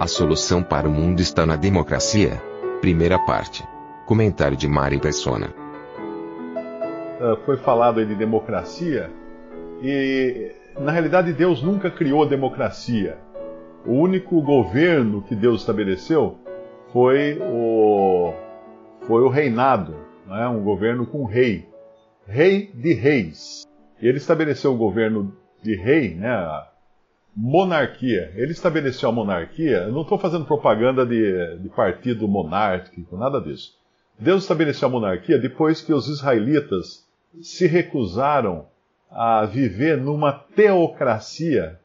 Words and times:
A 0.00 0.06
solução 0.06 0.62
para 0.62 0.88
o 0.88 0.92
mundo 0.92 1.18
está 1.18 1.44
na 1.44 1.56
democracia. 1.56 2.40
Primeira 2.80 3.18
parte. 3.18 3.64
Comentário 4.06 4.56
de 4.56 4.68
Mari 4.68 5.00
Persona. 5.00 5.52
Uh, 7.20 7.36
foi 7.44 7.56
falado 7.56 7.98
aí 7.98 8.06
de 8.06 8.14
democracia 8.14 9.10
e 9.82 10.52
na 10.78 10.92
realidade 10.92 11.32
Deus 11.32 11.64
nunca 11.64 11.90
criou 11.90 12.22
a 12.22 12.28
democracia. 12.28 13.18
O 13.84 13.94
único 13.94 14.40
governo 14.40 15.20
que 15.22 15.34
Deus 15.34 15.62
estabeleceu 15.62 16.38
foi 16.92 17.36
o 17.42 18.32
foi 19.04 19.22
o 19.22 19.28
reinado, 19.28 19.96
né? 20.28 20.46
um 20.46 20.62
governo 20.62 21.06
com 21.06 21.24
rei, 21.24 21.68
rei 22.24 22.70
de 22.72 22.94
reis. 22.94 23.66
Ele 24.00 24.18
estabeleceu 24.18 24.72
o 24.72 24.78
governo 24.78 25.36
de 25.60 25.74
rei, 25.74 26.14
né? 26.14 26.30
Monarquia. 27.40 28.32
Ele 28.34 28.50
estabeleceu 28.50 29.08
a 29.08 29.12
monarquia. 29.12 29.84
Eu 29.84 29.92
não 29.92 30.02
estou 30.02 30.18
fazendo 30.18 30.44
propaganda 30.44 31.06
de, 31.06 31.58
de 31.58 31.68
partido 31.68 32.26
monárquico, 32.26 33.16
nada 33.16 33.40
disso. 33.40 33.78
Deus 34.18 34.42
estabeleceu 34.42 34.88
a 34.88 34.90
monarquia 34.90 35.38
depois 35.38 35.80
que 35.80 35.92
os 35.92 36.08
israelitas 36.08 37.06
se 37.40 37.68
recusaram 37.68 38.66
a 39.08 39.44
viver 39.44 39.96
numa 39.96 40.32
teocracia 40.32 41.78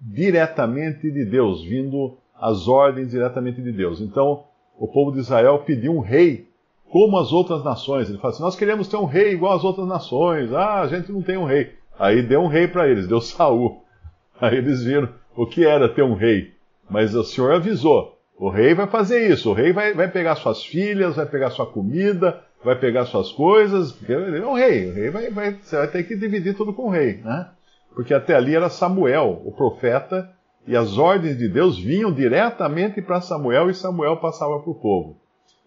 diretamente 0.00 1.10
de 1.10 1.24
Deus, 1.24 1.64
vindo 1.64 2.16
as 2.40 2.68
ordens 2.68 3.10
diretamente 3.10 3.60
de 3.60 3.72
Deus. 3.72 4.00
Então, 4.00 4.44
o 4.78 4.86
povo 4.86 5.10
de 5.10 5.18
Israel 5.18 5.58
pediu 5.66 5.92
um 5.92 6.00
rei 6.00 6.48
como 6.88 7.18
as 7.18 7.32
outras 7.32 7.64
nações. 7.64 8.08
Ele 8.08 8.18
fala 8.18 8.32
assim: 8.32 8.42
Nós 8.44 8.56
queremos 8.56 8.86
ter 8.86 8.96
um 8.96 9.04
rei 9.06 9.32
igual 9.32 9.54
às 9.54 9.64
outras 9.64 9.88
nações. 9.88 10.52
Ah, 10.52 10.82
a 10.82 10.86
gente 10.86 11.10
não 11.10 11.20
tem 11.20 11.36
um 11.36 11.44
rei. 11.44 11.74
Aí 11.98 12.22
deu 12.22 12.40
um 12.40 12.46
rei 12.46 12.68
para 12.68 12.88
eles, 12.88 13.08
deu 13.08 13.20
Saul. 13.20 13.82
Aí 14.40 14.56
eles 14.56 14.82
viram 14.82 15.08
o 15.36 15.46
que 15.46 15.66
era 15.66 15.88
ter 15.88 16.02
um 16.02 16.14
rei. 16.14 16.54
Mas 16.88 17.14
o 17.14 17.22
Senhor 17.22 17.52
avisou: 17.52 18.18
o 18.36 18.48
rei 18.48 18.74
vai 18.74 18.86
fazer 18.86 19.30
isso, 19.30 19.50
o 19.50 19.52
rei 19.52 19.72
vai, 19.72 19.92
vai 19.92 20.10
pegar 20.10 20.36
suas 20.36 20.64
filhas, 20.64 21.16
vai 21.16 21.26
pegar 21.26 21.50
sua 21.50 21.66
comida, 21.66 22.40
vai 22.64 22.74
pegar 22.74 23.06
suas 23.06 23.30
coisas, 23.32 23.94
ele 24.08 24.38
é 24.38 24.46
o 24.46 24.54
rei. 24.54 24.90
O 24.90 24.94
rei 24.94 25.10
vai, 25.10 25.30
vai, 25.30 25.52
você 25.52 25.76
vai 25.76 25.88
ter 25.88 26.04
que 26.04 26.16
dividir 26.16 26.56
tudo 26.56 26.72
com 26.72 26.84
o 26.84 26.90
rei, 26.90 27.20
né? 27.22 27.48
Porque 27.94 28.14
até 28.14 28.34
ali 28.34 28.54
era 28.54 28.70
Samuel, 28.70 29.42
o 29.44 29.52
profeta, 29.52 30.30
e 30.66 30.76
as 30.76 30.96
ordens 30.98 31.36
de 31.36 31.48
Deus 31.48 31.78
vinham 31.78 32.12
diretamente 32.12 33.02
para 33.02 33.20
Samuel 33.20 33.70
e 33.70 33.74
Samuel 33.74 34.16
passava 34.18 34.58
para 34.60 34.70
o 34.70 34.74
povo. 34.74 35.16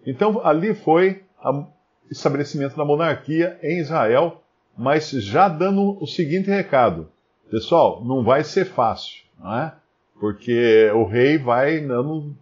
Então 0.06 0.42
ali 0.46 0.74
foi 0.74 1.24
o 1.44 1.66
estabelecimento 2.10 2.76
da 2.76 2.86
monarquia 2.86 3.58
em 3.62 3.80
Israel, 3.80 4.42
mas 4.78 5.10
já 5.10 5.48
dando 5.48 6.02
o 6.02 6.08
seguinte 6.08 6.50
recado: 6.50 7.10
pessoal, 7.50 8.04
não 8.04 8.24
vai 8.24 8.44
ser 8.44 8.66
fácil, 8.66 9.24
não 9.40 9.54
é? 9.56 9.74
Porque 10.20 10.90
o 10.96 11.04
rei 11.04 11.38
vai 11.38 11.82
não 11.82 12.34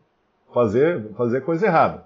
fazer, 0.53 1.09
fazer 1.15 1.41
coisa 1.41 1.65
errada. 1.65 2.05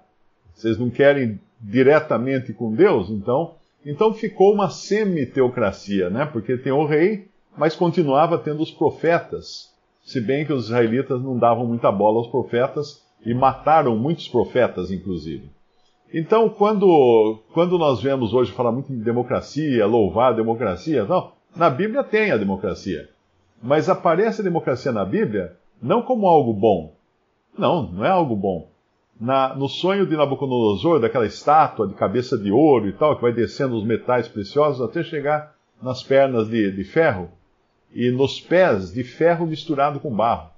Vocês 0.54 0.78
não 0.78 0.88
querem 0.88 1.40
diretamente 1.60 2.52
com 2.52 2.72
Deus, 2.72 3.10
então, 3.10 3.54
então 3.84 4.14
ficou 4.14 4.54
uma 4.54 4.70
semi-teocracia, 4.70 6.08
né? 6.10 6.26
Porque 6.26 6.56
tem 6.56 6.72
o 6.72 6.86
rei, 6.86 7.28
mas 7.56 7.74
continuava 7.76 8.38
tendo 8.38 8.62
os 8.62 8.70
profetas, 8.70 9.70
se 10.04 10.20
bem 10.20 10.44
que 10.44 10.52
os 10.52 10.66
israelitas 10.66 11.22
não 11.22 11.38
davam 11.38 11.66
muita 11.66 11.90
bola 11.90 12.18
aos 12.18 12.28
profetas 12.28 13.02
e 13.24 13.34
mataram 13.34 13.96
muitos 13.96 14.28
profetas, 14.28 14.90
inclusive. 14.90 15.50
Então, 16.14 16.48
quando, 16.48 17.40
quando 17.52 17.76
nós 17.76 18.00
vemos 18.00 18.32
hoje 18.32 18.52
falar 18.52 18.70
muito 18.70 18.92
de 18.92 19.02
democracia, 19.02 19.84
louvar 19.86 20.32
a 20.32 20.36
democracia, 20.36 21.04
não, 21.04 21.32
na 21.56 21.70
Bíblia 21.70 22.04
tem 22.04 22.30
a 22.30 22.36
democracia. 22.36 23.08
Mas 23.62 23.88
aparece 23.88 24.40
a 24.40 24.44
democracia 24.44 24.92
na 24.92 25.04
Bíblia 25.04 25.56
não 25.82 26.02
como 26.02 26.26
algo 26.26 26.52
bom. 26.52 26.94
Não, 27.56 27.90
não 27.90 28.04
é 28.04 28.10
algo 28.10 28.36
bom 28.36 28.68
na, 29.20 29.54
no 29.54 29.68
sonho 29.68 30.06
de 30.06 30.16
Nabucodonosor, 30.16 31.00
daquela 31.00 31.26
estátua 31.26 31.88
de 31.88 31.94
cabeça 31.94 32.36
de 32.36 32.50
ouro 32.50 32.88
e 32.88 32.92
tal, 32.92 33.16
que 33.16 33.22
vai 33.22 33.32
descendo 33.32 33.76
os 33.76 33.84
metais 33.84 34.28
preciosos 34.28 34.80
até 34.80 35.02
chegar 35.02 35.54
nas 35.82 36.02
pernas 36.02 36.48
de, 36.48 36.70
de 36.70 36.84
ferro 36.84 37.30
e 37.92 38.10
nos 38.10 38.40
pés 38.40 38.92
de 38.92 39.02
ferro 39.02 39.46
misturado 39.46 40.00
com 40.00 40.14
barro. 40.14 40.50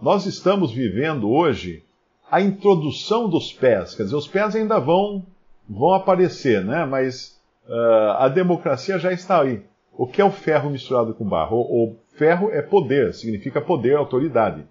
Nós 0.00 0.26
estamos 0.26 0.72
vivendo 0.72 1.30
hoje 1.30 1.82
a 2.30 2.40
introdução 2.40 3.28
dos 3.28 3.52
pés, 3.52 3.94
quer 3.94 4.04
dizer, 4.04 4.16
os 4.16 4.28
pés 4.28 4.54
ainda 4.54 4.78
vão, 4.78 5.24
vão 5.68 5.94
aparecer, 5.94 6.64
né? 6.64 6.84
mas 6.84 7.40
uh, 7.68 8.10
a 8.18 8.28
democracia 8.28 8.98
já 8.98 9.12
está 9.12 9.42
aí. 9.42 9.62
O 9.96 10.06
que 10.06 10.20
é 10.20 10.24
o 10.24 10.30
ferro 10.30 10.70
misturado 10.70 11.14
com 11.14 11.24
barro? 11.24 11.56
O, 11.56 11.84
o 11.84 11.96
ferro 12.16 12.50
é 12.50 12.60
poder, 12.60 13.14
significa 13.14 13.60
poder, 13.60 13.96
autoridade. 13.96 14.64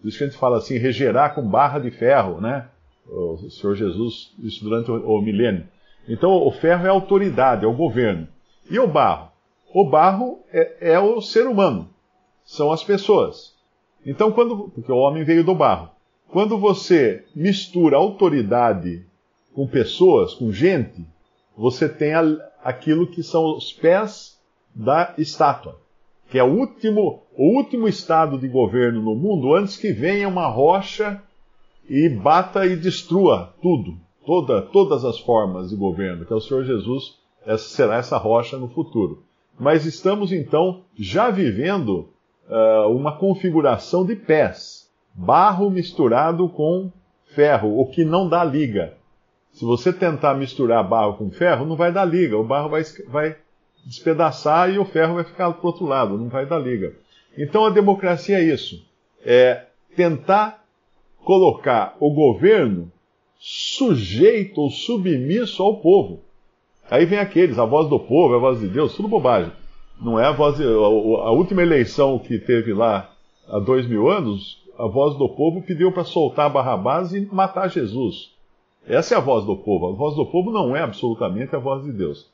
Por 0.00 0.08
isso 0.08 0.18
que 0.18 0.24
a 0.24 0.26
gente 0.26 0.38
fala 0.38 0.56
assim, 0.56 0.78
regerar 0.78 1.34
com 1.34 1.46
barra 1.46 1.78
de 1.78 1.90
ferro, 1.90 2.40
né? 2.40 2.68
O 3.06 3.50
Senhor 3.50 3.74
Jesus, 3.74 4.32
isso 4.38 4.64
durante 4.64 4.90
o, 4.90 5.16
o 5.18 5.20
milênio. 5.20 5.66
Então, 6.08 6.30
o 6.30 6.50
ferro 6.50 6.86
é 6.86 6.88
a 6.88 6.92
autoridade, 6.92 7.64
é 7.64 7.68
o 7.68 7.74
governo. 7.74 8.26
E 8.70 8.78
o 8.78 8.86
barro? 8.86 9.30
O 9.74 9.84
barro 9.84 10.40
é, 10.52 10.92
é 10.92 10.98
o 10.98 11.20
ser 11.20 11.46
humano, 11.46 11.88
são 12.44 12.72
as 12.72 12.82
pessoas. 12.82 13.54
Então, 14.04 14.32
quando. 14.32 14.70
Porque 14.70 14.90
o 14.90 14.96
homem 14.96 15.24
veio 15.24 15.44
do 15.44 15.54
barro. 15.54 15.90
Quando 16.28 16.58
você 16.58 17.24
mistura 17.34 17.96
autoridade 17.96 19.04
com 19.54 19.66
pessoas, 19.66 20.34
com 20.34 20.50
gente, 20.50 21.06
você 21.56 21.88
tem 21.88 22.14
a, 22.14 22.22
aquilo 22.64 23.06
que 23.06 23.22
são 23.22 23.56
os 23.56 23.72
pés 23.72 24.40
da 24.74 25.14
estátua 25.18 25.82
que 26.32 26.38
é 26.38 26.42
o 26.42 26.46
último, 26.46 27.24
o 27.36 27.56
último 27.58 27.86
estado 27.86 28.38
de 28.38 28.48
governo 28.48 29.02
no 29.02 29.14
mundo 29.14 29.54
antes 29.54 29.76
que 29.76 29.92
venha 29.92 30.26
uma 30.26 30.46
rocha 30.46 31.22
e 31.86 32.08
bata 32.08 32.64
e 32.64 32.74
destrua 32.74 33.52
tudo, 33.60 33.98
toda, 34.24 34.62
todas 34.62 35.04
as 35.04 35.18
formas 35.18 35.68
de 35.68 35.76
governo, 35.76 36.24
que 36.24 36.32
é 36.32 36.36
o 36.36 36.40
Senhor 36.40 36.64
Jesus 36.64 37.18
essa, 37.44 37.68
será 37.68 37.96
essa 37.96 38.16
rocha 38.16 38.56
no 38.56 38.66
futuro. 38.66 39.22
Mas 39.60 39.84
estamos 39.84 40.32
então 40.32 40.80
já 40.98 41.28
vivendo 41.28 42.08
uh, 42.48 42.88
uma 42.88 43.18
configuração 43.18 44.02
de 44.02 44.16
pés, 44.16 44.90
barro 45.12 45.68
misturado 45.68 46.48
com 46.48 46.90
ferro, 47.26 47.78
o 47.78 47.84
que 47.90 48.06
não 48.06 48.26
dá 48.26 48.42
liga. 48.42 48.94
Se 49.50 49.66
você 49.66 49.92
tentar 49.92 50.32
misturar 50.32 50.82
barro 50.88 51.18
com 51.18 51.30
ferro, 51.30 51.66
não 51.66 51.76
vai 51.76 51.92
dar 51.92 52.06
liga, 52.06 52.38
o 52.38 52.44
barro 52.44 52.70
vai, 52.70 52.82
vai 53.08 53.36
despedaçar 53.84 54.70
e 54.70 54.78
o 54.78 54.84
ferro 54.84 55.14
vai 55.14 55.24
ficar 55.24 55.52
para 55.52 55.66
outro 55.66 55.86
lado, 55.86 56.16
não 56.16 56.28
vai 56.28 56.46
dar 56.46 56.58
liga. 56.58 56.94
Então 57.36 57.64
a 57.64 57.70
democracia 57.70 58.38
é 58.38 58.44
isso: 58.44 58.84
é 59.24 59.64
tentar 59.96 60.64
colocar 61.24 61.96
o 62.00 62.10
governo 62.10 62.90
sujeito 63.38 64.60
ou 64.60 64.70
submisso 64.70 65.62
ao 65.62 65.76
povo. 65.76 66.20
Aí 66.90 67.06
vem 67.06 67.18
aqueles, 67.18 67.58
a 67.58 67.64
voz 67.64 67.88
do 67.88 67.98
povo, 67.98 68.34
a 68.34 68.38
voz 68.38 68.60
de 68.60 68.68
Deus, 68.68 68.94
tudo 68.94 69.08
bobagem. 69.08 69.52
Não 70.00 70.18
é 70.18 70.26
a 70.26 70.32
voz 70.32 70.56
de, 70.56 70.64
a, 70.64 70.66
a 70.66 71.30
última 71.30 71.62
eleição 71.62 72.18
que 72.18 72.38
teve 72.38 72.72
lá 72.72 73.12
há 73.48 73.58
dois 73.58 73.86
mil 73.86 74.10
anos, 74.10 74.62
a 74.78 74.86
voz 74.86 75.16
do 75.16 75.28
povo 75.28 75.62
pediu 75.62 75.92
para 75.92 76.04
soltar 76.04 76.50
Barrabás 76.50 77.12
e 77.12 77.26
matar 77.32 77.68
Jesus. 77.68 78.32
Essa 78.86 79.14
é 79.14 79.18
a 79.18 79.20
voz 79.20 79.44
do 79.44 79.56
povo. 79.56 79.88
A 79.88 79.92
voz 79.92 80.16
do 80.16 80.26
povo 80.26 80.50
não 80.50 80.74
é 80.74 80.82
absolutamente 80.82 81.54
a 81.54 81.58
voz 81.58 81.84
de 81.84 81.92
Deus. 81.92 82.28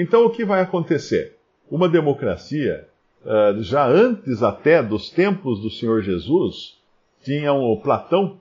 Então, 0.00 0.24
o 0.24 0.30
que 0.30 0.44
vai 0.44 0.60
acontecer? 0.60 1.36
Uma 1.68 1.88
democracia, 1.88 2.86
eh, 3.26 3.56
já 3.58 3.84
antes 3.84 4.44
até 4.44 4.80
dos 4.80 5.10
tempos 5.10 5.60
do 5.60 5.68
Senhor 5.68 6.02
Jesus, 6.02 6.78
tinha 7.24 7.52
o 7.52 7.76
Platão, 7.78 8.38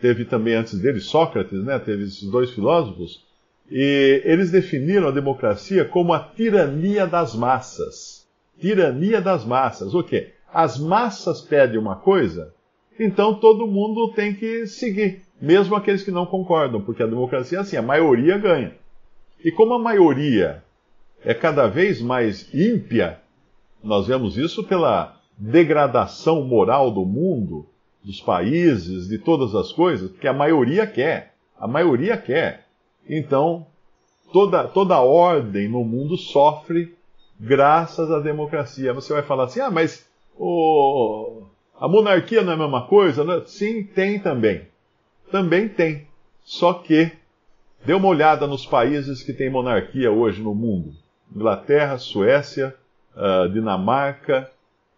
teve 0.00 0.24
também 0.24 0.54
antes 0.54 0.78
dele 0.78 1.00
Sócrates, 1.00 1.64
né? 1.64 1.80
teve 1.80 2.04
esses 2.04 2.30
dois 2.30 2.52
filósofos, 2.52 3.24
e 3.68 4.22
eles 4.24 4.52
definiram 4.52 5.08
a 5.08 5.10
democracia 5.10 5.84
como 5.84 6.12
a 6.12 6.20
tirania 6.20 7.08
das 7.08 7.34
massas. 7.34 8.24
Tirania 8.60 9.20
das 9.20 9.44
massas. 9.44 9.94
O 9.94 10.02
quê? 10.04 10.32
As 10.52 10.78
massas 10.78 11.40
pedem 11.40 11.76
uma 11.76 11.96
coisa, 11.96 12.54
então 13.00 13.34
todo 13.34 13.66
mundo 13.66 14.12
tem 14.14 14.32
que 14.32 14.64
seguir, 14.68 15.22
mesmo 15.40 15.74
aqueles 15.74 16.04
que 16.04 16.12
não 16.12 16.24
concordam, 16.24 16.80
porque 16.80 17.02
a 17.02 17.08
democracia 17.08 17.58
é 17.58 17.60
assim, 17.62 17.76
a 17.76 17.82
maioria 17.82 18.38
ganha. 18.38 18.76
E 19.44 19.50
como 19.50 19.74
a 19.74 19.78
maioria 19.80 20.62
é 21.24 21.34
cada 21.34 21.66
vez 21.66 22.00
mais 22.00 22.52
ímpia. 22.54 23.20
Nós 23.82 24.06
vemos 24.06 24.36
isso 24.36 24.64
pela, 24.64 25.14
degradação 25.36 26.44
moral 26.44 26.90
do 26.90 27.04
mundo, 27.04 27.66
dos 28.02 28.20
países, 28.20 29.08
de 29.08 29.18
todas 29.18 29.54
as 29.54 29.72
coisas, 29.72 30.10
porque 30.10 30.28
a 30.28 30.32
maioria 30.32 30.86
quer. 30.86 31.34
A 31.58 31.66
maioria 31.66 32.16
quer. 32.16 32.66
Então, 33.08 33.66
toda, 34.32 34.64
toda 34.64 35.00
ordem 35.00 35.68
no 35.68 35.84
mundo 35.84 36.16
sofre 36.16 36.94
graças 37.38 38.10
à 38.10 38.20
democracia. 38.20 38.92
Você 38.92 39.12
vai 39.12 39.22
falar 39.22 39.44
assim, 39.44 39.60
ah, 39.60 39.70
mas 39.70 40.06
a 41.78 41.88
monarquia 41.88 42.42
não 42.42 42.52
é 42.52 42.54
a 42.54 42.58
mesma 42.58 42.86
coisa? 42.86 43.24
Né? 43.24 43.42
Sim, 43.46 43.82
tem 43.82 44.18
também. 44.18 44.62
Também 45.30 45.68
tem. 45.68 46.06
Só 46.42 46.74
que, 46.74 47.10
dê 47.84 47.94
uma 47.94 48.08
olhada 48.08 48.46
nos 48.46 48.66
países 48.66 49.22
que 49.22 49.32
têm 49.32 49.50
monarquia 49.50 50.12
hoje 50.12 50.42
no 50.42 50.54
mundo. 50.54 50.92
Inglaterra, 51.34 51.98
Suécia, 51.98 52.74
uh, 53.16 53.48
Dinamarca, 53.48 54.50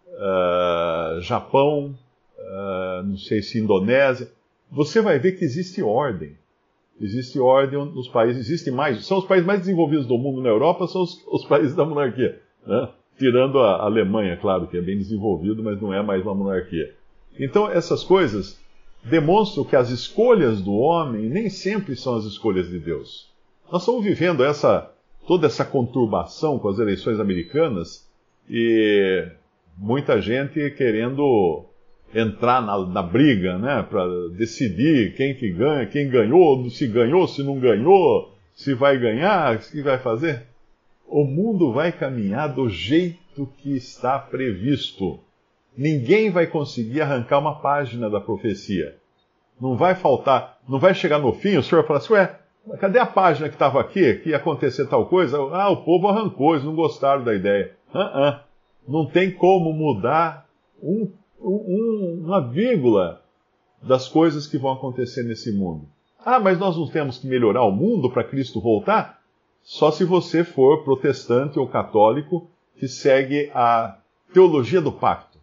uh, 0.07 1.21
Japão, 1.21 1.95
uh, 2.37 3.03
não 3.03 3.17
sei 3.17 3.41
se 3.41 3.59
Indonésia. 3.59 4.29
Você 4.71 5.01
vai 5.01 5.19
ver 5.19 5.33
que 5.33 5.45
existe 5.45 5.81
ordem. 5.81 6.35
Existe 6.99 7.39
ordem 7.39 7.77
nos 7.77 8.07
países, 8.07 8.47
existem 8.47 8.73
mais, 8.73 9.05
são 9.05 9.19
os 9.19 9.25
países 9.25 9.45
mais 9.45 9.59
desenvolvidos 9.59 10.07
do 10.07 10.17
mundo 10.17 10.41
na 10.41 10.49
Europa, 10.49 10.87
são 10.87 11.03
os, 11.03 11.23
os 11.27 11.45
países 11.45 11.75
da 11.75 11.85
monarquia. 11.85 12.41
Né? 12.65 12.89
Tirando 13.19 13.59
a 13.59 13.83
Alemanha, 13.83 14.35
claro, 14.37 14.67
que 14.67 14.77
é 14.77 14.81
bem 14.81 14.97
desenvolvido, 14.97 15.63
mas 15.63 15.79
não 15.79 15.93
é 15.93 16.01
mais 16.01 16.23
uma 16.23 16.33
monarquia. 16.33 16.95
Então, 17.39 17.69
essas 17.69 18.03
coisas 18.03 18.59
demonstram 19.03 19.63
que 19.63 19.75
as 19.75 19.91
escolhas 19.91 20.61
do 20.61 20.73
homem 20.73 21.29
nem 21.29 21.49
sempre 21.49 21.95
são 21.95 22.15
as 22.15 22.25
escolhas 22.25 22.67
de 22.67 22.79
Deus. 22.79 23.29
Nós 23.71 23.83
estamos 23.83 24.03
vivendo 24.03 24.43
essa 24.43 24.91
toda 25.27 25.45
essa 25.47 25.65
conturbação 25.65 26.57
com 26.57 26.69
as 26.69 26.79
eleições 26.79 27.19
americanas 27.19 28.07
e 28.49 29.27
muita 29.77 30.21
gente 30.21 30.71
querendo 30.71 31.65
entrar 32.15 32.61
na, 32.61 32.79
na 32.85 33.03
briga, 33.03 33.57
né, 33.57 33.85
para 33.87 34.05
decidir 34.29 35.13
quem 35.15 35.35
que 35.35 35.51
ganha, 35.51 35.85
quem 35.85 36.09
ganhou, 36.09 36.69
se 36.69 36.87
ganhou, 36.87 37.27
se 37.27 37.43
não 37.43 37.59
ganhou, 37.59 38.33
se 38.55 38.73
vai 38.73 38.97
ganhar, 38.97 39.55
o 39.55 39.59
que 39.59 39.81
vai 39.81 39.97
fazer. 39.99 40.43
O 41.05 41.25
mundo 41.25 41.73
vai 41.73 41.91
caminhar 41.91 42.53
do 42.53 42.69
jeito 42.69 43.47
que 43.57 43.75
está 43.75 44.17
previsto. 44.17 45.19
Ninguém 45.77 46.31
vai 46.31 46.47
conseguir 46.47 47.01
arrancar 47.01 47.39
uma 47.39 47.59
página 47.59 48.09
da 48.09 48.19
profecia. 48.19 48.95
Não 49.59 49.75
vai 49.75 49.93
faltar, 49.93 50.57
não 50.67 50.79
vai 50.79 50.93
chegar 50.95 51.19
no 51.19 51.33
fim, 51.33 51.57
o 51.57 51.63
senhor 51.63 51.81
vai 51.81 51.87
falar 51.87 51.99
assim, 51.99 52.13
ué, 52.13 52.39
cadê 52.79 52.99
a 52.99 53.05
página 53.05 53.49
que 53.49 53.55
estava 53.55 53.79
aqui, 53.79 54.15
que 54.15 54.29
ia 54.29 54.37
acontecer 54.37 54.87
tal 54.87 55.05
coisa? 55.05 55.37
Ah, 55.53 55.69
o 55.69 55.83
povo 55.83 56.07
arrancou, 56.07 56.53
eles 56.53 56.65
não 56.65 56.75
gostaram 56.75 57.23
da 57.23 57.33
ideia. 57.33 57.73
Uh 57.93 57.97
-uh. 57.97 58.39
Não 58.87 59.05
tem 59.05 59.31
como 59.31 59.73
mudar 59.73 60.47
um 60.81 61.09
um, 61.41 62.23
uma 62.25 62.41
vírgula 62.41 63.21
das 63.81 64.07
coisas 64.07 64.47
que 64.47 64.57
vão 64.57 64.71
acontecer 64.71 65.23
nesse 65.23 65.51
mundo. 65.51 65.85
Ah, 66.25 66.39
mas 66.39 66.59
nós 66.59 66.75
não 66.75 66.87
temos 66.87 67.17
que 67.17 67.27
melhorar 67.27 67.63
o 67.63 67.71
mundo 67.71 68.09
para 68.09 68.23
Cristo 68.23 68.59
voltar? 68.59 69.21
Só 69.61 69.91
se 69.91 70.03
você 70.03 70.43
for 70.43 70.83
protestante 70.83 71.59
ou 71.59 71.67
católico 71.67 72.49
que 72.77 72.87
segue 72.87 73.49
a 73.53 73.97
teologia 74.33 74.81
do 74.81 74.91
pacto. 74.91 75.37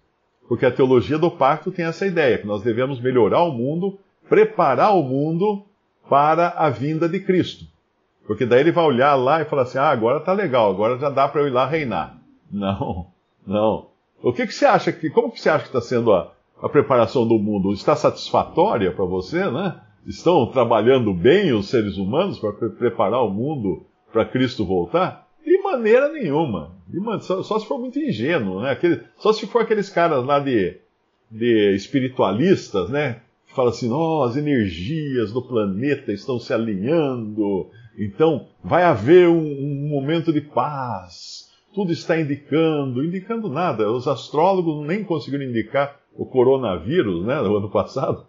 Porque 0.48 0.66
a 0.66 0.70
teologia 0.70 1.18
do 1.18 1.30
pacto 1.30 1.72
tem 1.72 1.84
essa 1.84 2.06
ideia, 2.06 2.38
que 2.38 2.46
nós 2.46 2.62
devemos 2.62 3.00
melhorar 3.00 3.42
o 3.44 3.52
mundo, 3.52 3.98
preparar 4.28 4.94
o 4.94 5.02
mundo 5.02 5.64
para 6.08 6.48
a 6.50 6.70
vinda 6.70 7.08
de 7.08 7.20
Cristo. 7.20 7.64
Porque 8.26 8.46
daí 8.46 8.60
ele 8.60 8.72
vai 8.72 8.84
olhar 8.84 9.14
lá 9.14 9.40
e 9.40 9.44
falar 9.44 9.62
assim: 9.62 9.78
ah, 9.78 9.88
agora 9.90 10.20
tá 10.20 10.32
legal, 10.32 10.70
agora 10.70 10.98
já 10.98 11.10
dá 11.10 11.28
para 11.28 11.42
eu 11.42 11.46
ir 11.46 11.50
lá 11.50 11.66
reinar. 11.66 12.18
Não, 12.50 13.06
não. 13.46 13.88
O 14.22 14.32
que, 14.32 14.46
que 14.46 14.54
você 14.54 14.64
acha 14.64 14.92
que. 14.92 15.10
Como 15.10 15.30
que 15.30 15.40
você 15.40 15.50
acha 15.50 15.64
que 15.64 15.68
está 15.68 15.80
sendo 15.80 16.12
a, 16.12 16.32
a 16.62 16.68
preparação 16.68 17.26
do 17.26 17.38
mundo? 17.38 17.72
Está 17.72 17.94
satisfatória 17.94 18.92
para 18.92 19.04
você, 19.04 19.50
né? 19.50 19.80
Estão 20.06 20.46
trabalhando 20.46 21.12
bem 21.12 21.52
os 21.52 21.68
seres 21.68 21.96
humanos 21.96 22.38
para 22.38 22.52
pre 22.52 22.70
preparar 22.70 23.22
o 23.22 23.30
mundo 23.30 23.84
para 24.12 24.24
Cristo 24.24 24.64
voltar? 24.64 25.28
De 25.44 25.58
maneira 25.58 26.10
nenhuma. 26.10 26.72
De 26.86 27.00
man... 27.00 27.20
só, 27.20 27.42
só, 27.42 27.58
se 27.58 27.66
for 27.66 27.78
muito 27.78 27.98
ingênuo, 27.98 28.62
né? 28.62 28.70
Aquele... 28.70 29.02
só 29.18 29.32
se 29.32 29.46
for 29.46 29.62
aqueles 29.62 29.90
caras 29.90 30.24
lá 30.24 30.38
de, 30.38 30.78
de 31.30 31.74
espiritualistas, 31.74 32.88
né? 32.88 33.20
Que 33.54 33.56
falam 33.56 33.70
assim, 33.70 33.88
oh, 33.88 34.24
as 34.24 34.36
energias 34.36 35.32
do 35.32 35.40
planeta 35.40 36.12
estão 36.12 36.40
se 36.40 36.52
alinhando, 36.52 37.70
então 37.96 38.48
vai 38.64 38.82
haver 38.82 39.28
um, 39.28 39.38
um 39.38 39.88
momento 39.88 40.32
de 40.32 40.40
paz 40.40 41.44
tudo 41.74 41.92
está 41.92 42.18
indicando, 42.18 43.04
indicando 43.04 43.48
nada. 43.48 43.90
Os 43.90 44.06
astrólogos 44.06 44.86
nem 44.86 45.02
conseguiram 45.02 45.44
indicar 45.44 46.00
o 46.14 46.24
coronavírus, 46.24 47.26
né, 47.26 47.34
no 47.42 47.56
ano 47.56 47.68
passado. 47.68 48.24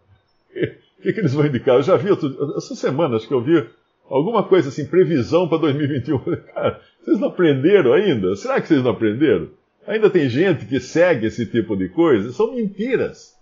O 0.98 1.08
que, 1.08 1.14
que 1.14 1.20
eles 1.20 1.36
vão 1.36 1.46
indicar? 1.46 1.76
Eu 1.76 1.84
já 1.84 1.96
vi, 1.98 2.10
outro, 2.10 2.58
essa 2.58 2.74
semana, 2.74 3.16
acho 3.16 3.28
que 3.28 3.34
eu 3.34 3.44
vi 3.44 3.64
alguma 4.10 4.42
coisa 4.42 4.70
assim, 4.70 4.88
previsão 4.88 5.48
para 5.48 5.60
2021. 5.60 6.18
Cara, 6.52 6.82
vocês 7.00 7.20
não 7.20 7.28
aprenderam 7.28 7.94
ainda? 7.94 8.36
Será 8.36 8.60
que 8.60 8.68
vocês 8.68 8.82
não 8.82 8.90
aprenderam? 8.90 9.50
Ainda 9.86 10.10
tem 10.10 10.28
gente 10.28 10.66
que 10.66 10.80
segue 10.80 11.28
esse 11.28 11.46
tipo 11.46 11.78
de 11.78 11.90
coisa? 11.90 12.32
São 12.32 12.56
mentiras. 12.56 13.35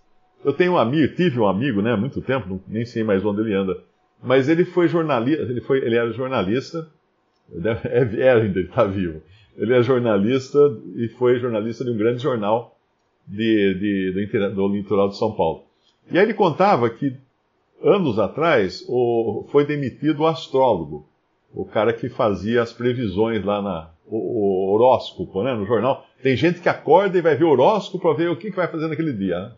Eu 0.44 0.52
tenho 0.52 0.72
um 0.72 0.78
amigo, 0.78 1.14
tive 1.14 1.40
um 1.40 1.46
amigo, 1.46 1.80
né, 1.80 1.92
há 1.92 1.96
muito 1.96 2.20
tempo, 2.20 2.60
nem 2.68 2.84
sei 2.84 3.02
mais 3.02 3.24
onde 3.24 3.40
ele 3.40 3.54
anda, 3.54 3.82
mas 4.22 4.48
ele 4.48 4.64
foi 4.64 4.88
jornalista, 4.88 5.42
ele, 5.42 5.60
foi, 5.60 5.78
ele 5.78 5.96
era 5.96 6.12
jornalista, 6.12 6.86
é, 7.52 8.20
é 8.20 8.32
ainda, 8.32 8.58
ele 8.58 8.68
está 8.68 8.84
vivo. 8.84 9.22
Ele 9.56 9.72
é 9.72 9.82
jornalista 9.82 10.58
e 10.96 11.08
foi 11.08 11.38
jornalista 11.38 11.84
de 11.84 11.90
um 11.90 11.96
grande 11.96 12.22
jornal 12.22 12.76
de, 13.26 13.74
de, 13.74 14.28
do, 14.28 14.50
do, 14.50 14.68
litoral 14.68 15.08
de 15.08 15.16
São 15.16 15.32
Paulo. 15.32 15.64
E 16.10 16.18
aí 16.18 16.24
ele 16.24 16.34
contava 16.34 16.90
que 16.90 17.16
anos 17.82 18.18
atrás 18.18 18.84
o, 18.88 19.46
foi 19.50 19.64
demitido 19.64 20.20
o 20.20 20.26
astrólogo, 20.26 21.06
o 21.54 21.64
cara 21.64 21.92
que 21.92 22.08
fazia 22.08 22.62
as 22.62 22.72
previsões 22.72 23.44
lá 23.44 23.62
na 23.62 23.90
o, 24.06 24.16
o 24.16 24.74
horóscopo, 24.74 25.42
né, 25.42 25.54
no 25.54 25.66
jornal. 25.66 26.04
Tem 26.22 26.36
gente 26.36 26.60
que 26.60 26.68
acorda 26.68 27.16
e 27.16 27.22
vai 27.22 27.36
ver 27.36 27.44
o 27.44 27.50
horóscopo 27.50 28.02
para 28.02 28.16
ver 28.16 28.30
o 28.30 28.36
que, 28.36 28.50
que 28.50 28.56
vai 28.56 28.68
fazer 28.68 28.88
naquele 28.88 29.12
dia. 29.12 29.38
Né? 29.38 29.52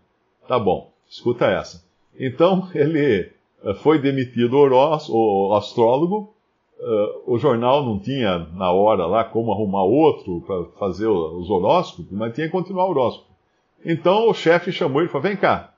Tá 0.46 0.58
bom, 0.58 0.92
escuta 1.08 1.46
essa. 1.46 1.84
Então 2.18 2.68
ele 2.74 3.30
eh, 3.64 3.74
foi 3.74 3.98
demitido 3.98 4.56
o, 4.56 5.54
astrólogo 5.54 6.34
Uh, 6.78 7.32
o 7.34 7.38
jornal 7.38 7.82
não 7.82 7.98
tinha 7.98 8.38
na 8.54 8.70
hora 8.70 9.06
lá 9.06 9.24
como 9.24 9.50
arrumar 9.50 9.84
outro 9.84 10.42
para 10.46 10.64
fazer 10.78 11.06
os 11.06 11.48
horóscopos, 11.48 12.12
mas 12.12 12.34
tinha 12.34 12.46
que 12.46 12.52
continuar 12.52 12.84
o 12.84 12.90
horóscopo. 12.90 13.30
Então 13.82 14.28
o 14.28 14.34
chefe 14.34 14.70
chamou 14.70 15.00
ele 15.00 15.08
e 15.08 15.10
falou: 15.10 15.26
vem 15.26 15.36
cá, 15.38 15.72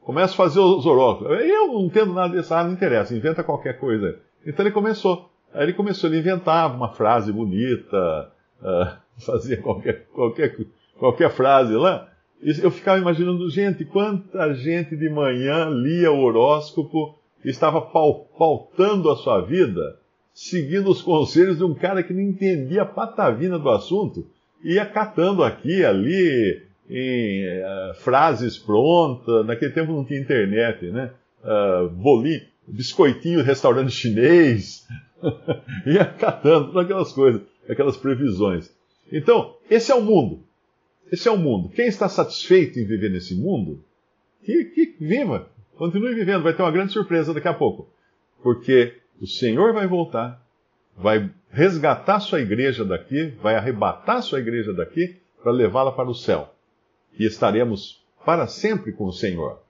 começa 0.00 0.32
a 0.32 0.36
fazer 0.36 0.58
os 0.58 0.86
horóscopos. 0.86 1.38
Eu 1.40 1.68
não 1.68 1.82
entendo 1.82 2.14
nada 2.14 2.34
disso, 2.34 2.54
ah, 2.54 2.64
não 2.64 2.72
interessa, 2.72 3.14
inventa 3.14 3.44
qualquer 3.44 3.78
coisa. 3.78 4.18
Então 4.46 4.64
ele 4.64 4.72
começou. 4.72 5.28
Aí 5.52 5.64
ele 5.64 5.74
começou, 5.74 6.08
ele 6.08 6.20
inventava 6.20 6.74
uma 6.74 6.88
frase 6.88 7.30
bonita, 7.30 8.32
uh, 8.62 8.96
fazia 9.20 9.60
qualquer, 9.60 10.06
qualquer, 10.14 10.56
qualquer 10.98 11.30
frase 11.30 11.74
lá. 11.74 12.08
Eu 12.42 12.70
ficava 12.70 12.98
imaginando, 12.98 13.50
gente, 13.50 13.84
quanta 13.84 14.54
gente 14.54 14.96
de 14.96 15.08
manhã 15.08 15.68
lia 15.68 16.12
o 16.12 16.20
horóscopo 16.20 17.18
estava 17.44 17.80
pautando 17.80 19.10
a 19.10 19.16
sua 19.16 19.40
vida 19.40 19.98
seguindo 20.38 20.88
os 20.88 21.02
conselhos 21.02 21.58
de 21.58 21.64
um 21.64 21.74
cara 21.74 22.00
que 22.00 22.12
não 22.12 22.20
entendia 22.20 22.82
a 22.82 22.86
patavina 22.86 23.58
do 23.58 23.68
assunto, 23.68 24.24
ia 24.62 24.86
catando 24.86 25.42
aqui, 25.42 25.84
ali, 25.84 26.62
em 26.88 27.44
uh, 27.44 27.94
frases 27.94 28.56
prontas. 28.56 29.44
Naquele 29.44 29.72
tempo 29.72 29.92
não 29.92 30.04
tinha 30.04 30.20
internet, 30.20 30.86
né? 30.92 31.10
Uh, 31.42 31.88
bolinho, 31.88 32.42
biscoitinho, 32.68 33.42
restaurante 33.42 33.90
chinês, 33.90 34.86
ia 35.84 36.04
catando 36.04 36.78
aquelas 36.78 37.12
coisas, 37.12 37.42
aquelas 37.68 37.96
previsões. 37.96 38.70
Então, 39.12 39.56
esse 39.68 39.90
é 39.90 39.94
o 39.96 40.02
mundo. 40.02 40.44
Esse 41.10 41.28
é 41.28 41.30
o 41.30 41.36
mundo. 41.36 41.68
Quem 41.70 41.86
está 41.86 42.08
satisfeito 42.08 42.78
em 42.78 42.84
viver 42.84 43.10
nesse 43.10 43.34
mundo, 43.34 43.82
que, 44.42 44.64
que 44.66 44.96
viva, 45.00 45.48
continue 45.76 46.14
vivendo. 46.14 46.42
Vai 46.42 46.54
ter 46.54 46.62
uma 46.62 46.70
grande 46.70 46.92
surpresa 46.92 47.32
daqui 47.32 47.48
a 47.48 47.54
pouco. 47.54 47.88
Porque 48.42 48.94
o 49.20 49.26
Senhor 49.26 49.72
vai 49.72 49.86
voltar, 49.86 50.44
vai 50.96 51.30
resgatar 51.50 52.20
sua 52.20 52.40
igreja 52.40 52.84
daqui, 52.84 53.34
vai 53.42 53.54
arrebatar 53.54 54.22
sua 54.22 54.38
igreja 54.38 54.72
daqui 54.72 55.16
para 55.42 55.52
levá-la 55.52 55.92
para 55.92 56.08
o 56.08 56.14
céu. 56.14 56.54
E 57.18 57.24
estaremos 57.24 58.04
para 58.24 58.46
sempre 58.46 58.92
com 58.92 59.04
o 59.06 59.12
Senhor. 59.12 59.60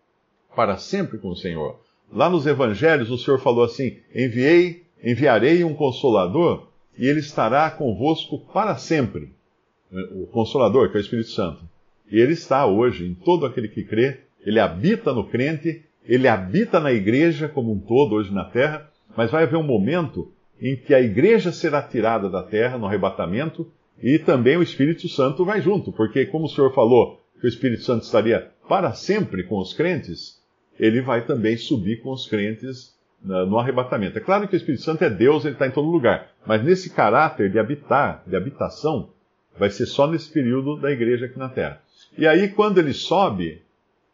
Para 0.54 0.76
sempre 0.76 1.18
com 1.18 1.28
o 1.28 1.36
Senhor. 1.36 1.78
Lá 2.12 2.28
nos 2.28 2.46
evangelhos 2.46 3.10
o 3.10 3.18
Senhor 3.18 3.38
falou 3.38 3.64
assim: 3.64 3.98
"Enviei, 4.14 4.84
enviarei 5.02 5.62
um 5.62 5.74
consolador, 5.74 6.68
e 6.96 7.06
ele 7.06 7.20
estará 7.20 7.70
convosco 7.70 8.38
para 8.52 8.76
sempre." 8.76 9.32
O 10.12 10.26
consolador, 10.26 10.90
que 10.90 10.96
é 10.96 11.00
o 11.00 11.02
Espírito 11.02 11.30
Santo. 11.30 11.62
E 12.10 12.18
ele 12.18 12.32
está 12.32 12.66
hoje 12.66 13.06
em 13.06 13.14
todo 13.14 13.46
aquele 13.46 13.68
que 13.68 13.84
crê, 13.84 14.20
ele 14.44 14.60
habita 14.60 15.12
no 15.12 15.24
crente, 15.24 15.82
ele 16.04 16.26
habita 16.26 16.80
na 16.80 16.92
igreja 16.92 17.48
como 17.48 17.72
um 17.72 17.78
todo 17.78 18.14
hoje 18.14 18.32
na 18.32 18.44
terra, 18.44 18.88
mas 19.16 19.30
vai 19.30 19.42
haver 19.42 19.56
um 19.56 19.62
momento 19.62 20.30
em 20.60 20.76
que 20.76 20.94
a 20.94 21.00
igreja 21.00 21.52
será 21.52 21.82
tirada 21.82 22.28
da 22.28 22.42
terra 22.42 22.78
no 22.78 22.86
arrebatamento 22.86 23.70
e 24.02 24.18
também 24.18 24.56
o 24.56 24.62
Espírito 24.62 25.08
Santo 25.08 25.44
vai 25.44 25.60
junto, 25.60 25.92
porque, 25.92 26.26
como 26.26 26.46
o 26.46 26.48
Senhor 26.48 26.72
falou, 26.72 27.20
que 27.40 27.46
o 27.46 27.48
Espírito 27.48 27.82
Santo 27.82 28.04
estaria 28.04 28.50
para 28.68 28.92
sempre 28.92 29.42
com 29.44 29.58
os 29.58 29.74
crentes, 29.74 30.40
ele 30.78 31.00
vai 31.00 31.24
também 31.24 31.56
subir 31.56 32.00
com 32.02 32.10
os 32.10 32.26
crentes 32.26 32.96
no 33.22 33.58
arrebatamento. 33.58 34.18
É 34.18 34.20
claro 34.20 34.46
que 34.46 34.54
o 34.54 34.56
Espírito 34.56 34.84
Santo 34.84 35.02
é 35.02 35.10
Deus, 35.10 35.44
ele 35.44 35.54
está 35.54 35.66
em 35.66 35.72
todo 35.72 35.90
lugar, 35.90 36.30
mas 36.46 36.62
nesse 36.62 36.90
caráter 36.90 37.50
de 37.50 37.58
habitar, 37.58 38.22
de 38.26 38.36
habitação, 38.36 39.10
vai 39.58 39.70
ser 39.70 39.86
só 39.86 40.06
nesse 40.06 40.30
período 40.30 40.76
da 40.76 40.90
igreja 40.90 41.26
aqui 41.26 41.38
na 41.38 41.48
terra. 41.48 41.82
E 42.16 42.26
aí, 42.26 42.48
quando 42.48 42.78
ele 42.78 42.92
sobe, 42.92 43.62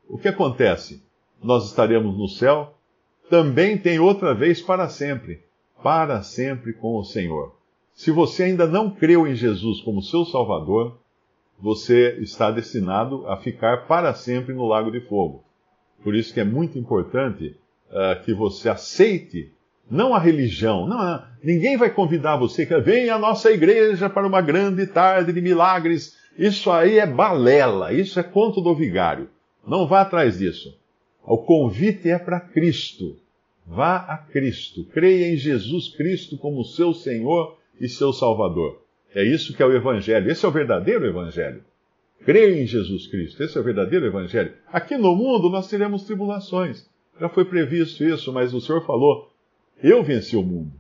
o 0.08 0.18
que 0.18 0.28
acontece? 0.28 1.02
Nós 1.42 1.66
estaremos 1.66 2.16
no 2.16 2.28
céu, 2.28 2.74
também 3.28 3.76
tem 3.78 3.98
outra 3.98 4.34
vez 4.34 4.60
para 4.60 4.88
sempre, 4.88 5.42
para 5.82 6.22
sempre 6.22 6.72
com 6.72 6.96
o 6.96 7.04
Senhor. 7.04 7.54
Se 7.94 8.10
você 8.10 8.44
ainda 8.44 8.66
não 8.66 8.90
creu 8.90 9.26
em 9.26 9.34
Jesus 9.34 9.80
como 9.80 10.02
seu 10.02 10.24
Salvador, 10.24 10.98
você 11.58 12.18
está 12.20 12.50
destinado 12.50 13.26
a 13.28 13.36
ficar 13.36 13.86
para 13.86 14.12
sempre 14.14 14.52
no 14.52 14.66
lago 14.66 14.90
de 14.90 15.00
fogo. 15.00 15.44
Por 16.02 16.14
isso 16.14 16.34
que 16.34 16.40
é 16.40 16.44
muito 16.44 16.78
importante 16.78 17.56
uh, 17.90 18.22
que 18.24 18.34
você 18.34 18.68
aceite, 18.68 19.52
não 19.90 20.14
a 20.14 20.18
religião, 20.18 20.86
não, 20.86 20.98
não, 20.98 21.22
ninguém 21.42 21.76
vai 21.76 21.90
convidar 21.90 22.36
você 22.36 22.64
que 22.64 22.78
venha 22.80 23.14
à 23.14 23.18
nossa 23.18 23.50
igreja 23.50 24.08
para 24.08 24.26
uma 24.26 24.40
grande 24.40 24.86
tarde 24.86 25.32
de 25.32 25.40
milagres. 25.40 26.16
Isso 26.38 26.70
aí 26.70 26.98
é 26.98 27.06
balela, 27.06 27.92
isso 27.92 28.18
é 28.18 28.22
conto 28.22 28.60
do 28.60 28.74
vigário. 28.74 29.28
Não 29.66 29.86
vá 29.86 30.00
atrás 30.00 30.38
disso. 30.38 30.76
O 31.22 31.38
convite 31.38 32.08
é 32.10 32.18
para 32.18 32.40
Cristo. 32.40 33.16
Vá 33.66 33.96
a 33.96 34.18
Cristo. 34.18 34.84
Creia 34.92 35.32
em 35.32 35.36
Jesus 35.36 35.88
Cristo 35.88 36.36
como 36.36 36.64
seu 36.64 36.92
Senhor 36.92 37.56
e 37.80 37.88
seu 37.88 38.12
Salvador. 38.12 38.82
É 39.14 39.24
isso 39.24 39.54
que 39.54 39.62
é 39.62 39.66
o 39.66 39.74
Evangelho. 39.74 40.30
Esse 40.30 40.44
é 40.44 40.48
o 40.48 40.52
verdadeiro 40.52 41.06
Evangelho. 41.06 41.62
Creia 42.24 42.62
em 42.62 42.66
Jesus 42.66 43.06
Cristo. 43.06 43.42
Esse 43.42 43.56
é 43.56 43.60
o 43.60 43.64
verdadeiro 43.64 44.06
Evangelho. 44.06 44.52
Aqui 44.72 44.96
no 44.96 45.14
mundo 45.14 45.48
nós 45.48 45.68
teremos 45.68 46.04
tribulações. 46.04 46.86
Já 47.18 47.28
foi 47.28 47.44
previsto 47.44 48.04
isso, 48.04 48.32
mas 48.32 48.52
o 48.52 48.60
Senhor 48.60 48.84
falou: 48.84 49.30
Eu 49.82 50.02
venci 50.02 50.36
o 50.36 50.42
mundo. 50.42 50.72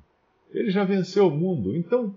Ele 0.52 0.70
já 0.70 0.84
venceu 0.84 1.28
o 1.28 1.30
mundo. 1.30 1.76
Então, 1.76 2.14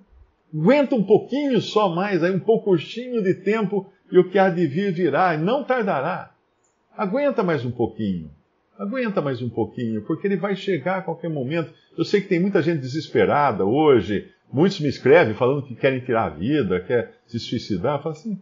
aguenta 0.54 0.96
um 0.96 1.04
pouquinho 1.04 1.60
só 1.60 1.90
mais, 1.90 2.24
aí 2.24 2.32
um 2.32 2.40
pouquinho 2.40 3.22
de 3.22 3.34
tempo, 3.34 3.92
e 4.12 4.18
o 4.18 4.30
que 4.30 4.40
há 4.40 4.50
de 4.50 4.66
vir 4.68 4.94
virá, 4.94 5.34
e 5.34 5.38
não 5.38 5.64
tardará. 5.64 6.34
Aguenta 6.96 7.44
mais 7.44 7.66
um 7.66 7.72
pouquinho. 7.72 8.32
Aguenta 8.78 9.22
mais 9.22 9.42
um 9.42 9.50
pouquinho, 9.50 10.04
porque 10.04 10.28
ele 10.28 10.38
vai 10.38 10.56
chegar 10.56 10.98
a 10.98 11.02
qualquer 11.02 11.30
momento. 11.30 11.74
Eu 11.98 12.06
sei 12.06 12.22
que 12.22 12.28
tem 12.28 12.40
muita 12.40 12.62
gente 12.62 12.80
desesperada 12.80 13.66
hoje. 13.66 14.32
Muitos 14.52 14.80
me 14.80 14.88
escrevem 14.88 15.34
falando 15.34 15.66
que 15.66 15.76
querem 15.76 16.00
tirar 16.00 16.26
a 16.26 16.30
vida, 16.30 16.80
quer 16.82 17.14
se 17.26 17.40
suicidar. 17.40 18.02
Fala 18.02 18.14
assim, 18.14 18.40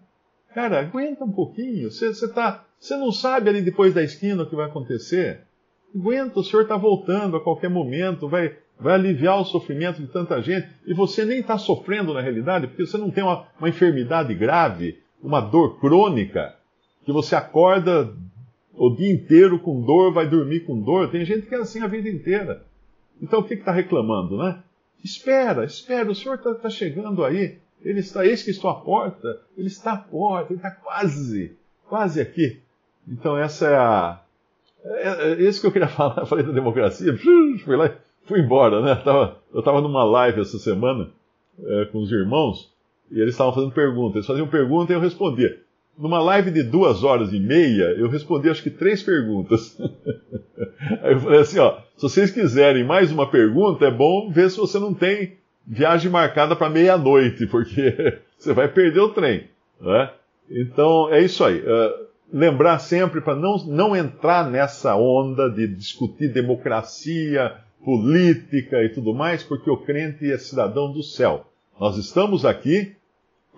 cara, 0.53 0.79
aguenta 0.79 1.23
um 1.23 1.31
pouquinho. 1.31 1.89
Você, 1.89 2.27
tá, 2.33 2.65
você 2.77 2.97
não 2.97 3.11
sabe 3.11 3.49
ali 3.49 3.61
depois 3.61 3.93
da 3.93 4.03
esquina 4.03 4.43
o 4.43 4.49
que 4.49 4.55
vai 4.55 4.65
acontecer. 4.67 5.41
Aguenta, 5.95 6.39
o 6.39 6.43
Senhor 6.43 6.63
está 6.63 6.75
voltando 6.75 7.37
a 7.37 7.41
qualquer 7.41 7.69
momento, 7.69 8.27
vai, 8.27 8.55
vai 8.79 8.95
aliviar 8.95 9.39
o 9.39 9.45
sofrimento 9.45 10.01
de 10.01 10.07
tanta 10.07 10.41
gente. 10.41 10.67
E 10.85 10.93
você 10.93 11.23
nem 11.23 11.39
está 11.39 11.57
sofrendo 11.57 12.13
na 12.13 12.21
realidade, 12.21 12.67
porque 12.67 12.85
você 12.85 12.97
não 12.97 13.09
tem 13.09 13.23
uma, 13.23 13.47
uma 13.57 13.69
enfermidade 13.69 14.33
grave, 14.33 14.99
uma 15.23 15.39
dor 15.39 15.79
crônica, 15.79 16.55
que 17.05 17.11
você 17.11 17.35
acorda 17.35 18.13
o 18.73 18.89
dia 18.89 19.11
inteiro 19.11 19.59
com 19.59 19.81
dor, 19.81 20.11
vai 20.11 20.27
dormir 20.27 20.61
com 20.61 20.79
dor. 20.81 21.09
Tem 21.09 21.23
gente 21.23 21.47
que 21.47 21.55
é 21.55 21.59
assim 21.59 21.81
a 21.81 21.87
vida 21.87 22.09
inteira. 22.09 22.63
Então 23.21 23.39
o 23.39 23.43
que 23.43 23.53
está 23.53 23.71
reclamando, 23.71 24.37
né? 24.37 24.61
Espera, 25.03 25.63
espera, 25.63 26.09
o 26.09 26.15
Senhor 26.15 26.35
está 26.35 26.53
tá 26.55 26.69
chegando 26.69 27.23
aí. 27.23 27.57
Ele 27.81 27.99
está, 27.99 28.25
eis 28.25 28.41
que 28.43 28.51
estou 28.51 28.69
à 28.69 28.75
porta. 28.75 29.41
Ele 29.57 29.67
está 29.67 29.93
à 29.93 29.97
porta, 29.97 30.51
ele 30.51 30.59
está 30.59 30.71
quase, 30.71 31.55
quase 31.87 32.19
aqui. 32.19 32.59
Então 33.07 33.37
essa 33.37 33.67
é 33.67 33.75
a. 33.77 34.21
É, 34.85 35.31
é 35.31 35.41
isso 35.41 35.61
que 35.61 35.67
eu 35.67 35.71
queria 35.71 35.87
falar. 35.89 36.19
Eu 36.19 36.25
falei 36.25 36.45
da 36.45 36.51
democracia, 36.51 37.17
fui 37.17 37.75
lá 37.75 37.91
fui 38.25 38.39
embora, 38.39 38.81
né? 38.81 39.01
Eu 39.53 39.59
estava 39.59 39.81
numa 39.81 40.03
live 40.03 40.41
essa 40.41 40.57
semana 40.57 41.09
é, 41.63 41.85
com 41.85 41.99
os 41.99 42.11
irmãos 42.11 42.71
e 43.11 43.19
eles 43.19 43.33
estavam 43.33 43.53
fazendo 43.53 43.71
perguntas. 43.71 44.15
Eles 44.15 44.27
faziam 44.27 44.47
pergunta 44.47 44.91
e 44.91 44.95
eu 44.95 44.99
respondia. 44.99 45.59
Numa 45.97 46.19
live 46.19 46.51
de 46.51 46.61
duas 46.61 47.03
horas 47.03 47.31
e 47.31 47.39
meia, 47.39 47.95
eu 47.97 48.09
respondi 48.09 48.49
acho 48.49 48.61
que 48.61 48.69
três 48.69 49.01
perguntas. 49.01 49.79
Aí 51.01 51.13
eu 51.13 51.19
falei 51.19 51.39
assim, 51.39 51.59
ó, 51.59 51.77
se 51.95 52.01
vocês 52.01 52.31
quiserem 52.31 52.83
mais 52.83 53.11
uma 53.11 53.29
pergunta, 53.29 53.85
é 53.85 53.91
bom 53.91 54.29
ver 54.29 54.49
se 54.49 54.57
você 54.57 54.77
não 54.77 54.93
tem 54.93 55.37
viagem 55.65 56.11
marcada 56.11 56.55
para 56.55 56.69
meia-noite, 56.69 57.47
porque 57.47 58.19
você 58.37 58.53
vai 58.53 58.67
perder 58.67 58.99
o 58.99 59.09
trem. 59.09 59.45
Né? 59.79 60.11
Então, 60.49 61.09
é 61.13 61.21
isso 61.21 61.43
aí. 61.43 61.59
Uh, 61.59 62.04
lembrar 62.31 62.79
sempre 62.79 63.21
para 63.21 63.35
não, 63.35 63.57
não 63.65 63.95
entrar 63.95 64.49
nessa 64.49 64.95
onda 64.95 65.49
de 65.49 65.67
discutir 65.67 66.31
democracia, 66.31 67.55
política 67.83 68.83
e 68.83 68.89
tudo 68.89 69.13
mais, 69.13 69.43
porque 69.43 69.69
o 69.69 69.77
crente 69.77 70.29
é 70.31 70.37
cidadão 70.37 70.91
do 70.91 71.03
céu. 71.03 71.45
Nós 71.79 71.97
estamos 71.97 72.45
aqui 72.45 72.95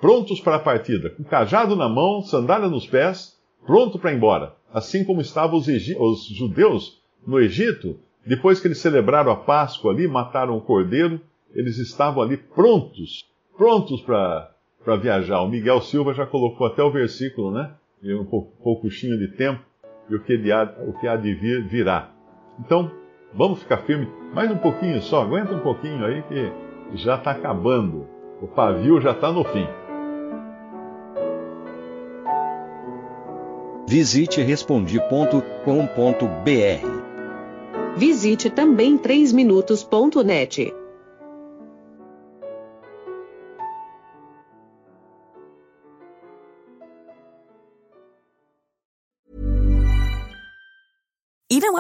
prontos 0.01 0.39
para 0.39 0.57
a 0.57 0.59
partida, 0.59 1.09
com 1.09 1.23
cajado 1.23 1.75
na 1.75 1.87
mão, 1.87 2.21
sandália 2.21 2.67
nos 2.67 2.85
pés, 2.85 3.37
pronto 3.65 3.97
para 3.97 4.11
ir 4.11 4.17
embora. 4.17 4.53
Assim 4.73 5.03
como 5.03 5.21
estavam 5.21 5.57
os, 5.57 5.67
os, 5.67 6.27
judeus 6.27 7.01
no 7.25 7.39
Egito, 7.39 7.99
depois 8.25 8.59
que 8.59 8.67
eles 8.67 8.79
celebraram 8.79 9.31
a 9.31 9.35
Páscoa 9.35 9.91
ali, 9.91 10.07
mataram 10.07 10.57
o 10.57 10.61
cordeiro, 10.61 11.21
eles 11.55 11.77
estavam 11.77 12.21
ali 12.21 12.37
prontos, 12.37 13.25
prontos 13.55 14.01
para 14.01 14.95
viajar. 15.01 15.41
O 15.41 15.47
Miguel 15.47 15.81
Silva 15.81 16.13
já 16.13 16.25
colocou 16.25 16.67
até 16.67 16.83
o 16.83 16.91
versículo, 16.91 17.51
né? 17.51 17.71
Em 18.07 18.15
um 18.15 18.23
pouquinho 18.23 19.17
de 19.17 19.27
tempo, 19.35 19.59
e 20.09 20.15
o 20.15 20.23
que, 20.23 20.49
há, 20.49 20.63
o 20.87 20.93
que 20.93 21.05
há 21.05 21.17
de 21.17 21.33
vir 21.33 21.67
virá. 21.67 22.09
Então, 22.57 22.89
vamos 23.33 23.59
ficar 23.59 23.79
firme 23.79 24.07
mais 24.33 24.49
um 24.49 24.57
pouquinho 24.57 25.01
só, 25.01 25.23
aguenta 25.23 25.53
um 25.53 25.59
pouquinho 25.59 26.05
aí 26.05 26.23
que 26.23 26.49
já 26.95 27.15
está 27.15 27.31
acabando. 27.31 28.07
O 28.41 28.47
pavio 28.47 29.01
já 29.01 29.11
está 29.11 29.29
no 29.29 29.43
fim. 29.43 29.67
Visite 33.89 34.41
respondi.com.br. 34.41 35.57
Visite 37.97 38.49
também 38.49 38.97
3minutos.net. 38.97 40.73